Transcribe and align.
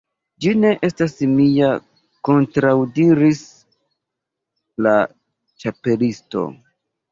"Ĝi 0.43 0.51
ne 0.61 0.69
estas 0.87 1.11
mia," 1.33 1.67
kontraŭdiris 2.29 3.43
la 4.89 4.97
Ĉapelisto. 5.67 6.47